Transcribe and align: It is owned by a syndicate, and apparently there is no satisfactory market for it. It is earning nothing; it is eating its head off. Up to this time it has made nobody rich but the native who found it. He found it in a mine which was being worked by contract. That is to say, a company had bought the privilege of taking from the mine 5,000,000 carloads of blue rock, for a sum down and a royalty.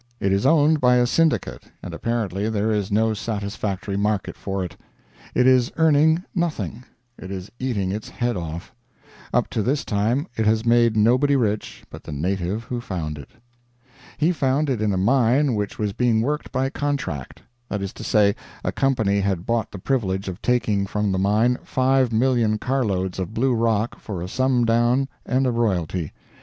It 0.19 0.33
is 0.33 0.47
owned 0.47 0.81
by 0.81 0.95
a 0.95 1.05
syndicate, 1.05 1.65
and 1.83 1.93
apparently 1.93 2.49
there 2.49 2.71
is 2.71 2.91
no 2.91 3.13
satisfactory 3.13 3.95
market 3.95 4.35
for 4.35 4.65
it. 4.65 4.75
It 5.35 5.45
is 5.45 5.71
earning 5.77 6.23
nothing; 6.33 6.85
it 7.19 7.29
is 7.29 7.51
eating 7.59 7.91
its 7.91 8.09
head 8.09 8.35
off. 8.35 8.73
Up 9.31 9.47
to 9.51 9.61
this 9.61 9.85
time 9.85 10.25
it 10.35 10.47
has 10.47 10.65
made 10.65 10.97
nobody 10.97 11.35
rich 11.35 11.83
but 11.91 12.03
the 12.03 12.11
native 12.11 12.63
who 12.63 12.81
found 12.81 13.19
it. 13.19 13.29
He 14.17 14.31
found 14.31 14.71
it 14.71 14.81
in 14.81 14.91
a 14.91 14.97
mine 14.97 15.53
which 15.53 15.77
was 15.77 15.93
being 15.93 16.21
worked 16.21 16.51
by 16.51 16.71
contract. 16.71 17.43
That 17.69 17.83
is 17.83 17.93
to 17.93 18.03
say, 18.03 18.35
a 18.63 18.71
company 18.71 19.19
had 19.19 19.45
bought 19.45 19.69
the 19.71 19.77
privilege 19.77 20.27
of 20.27 20.41
taking 20.41 20.87
from 20.87 21.11
the 21.11 21.19
mine 21.19 21.57
5,000,000 21.63 22.59
carloads 22.59 23.19
of 23.19 23.35
blue 23.35 23.53
rock, 23.53 23.99
for 23.99 24.23
a 24.23 24.27
sum 24.27 24.65
down 24.65 25.09
and 25.27 25.45
a 25.45 25.51
royalty. 25.51 26.11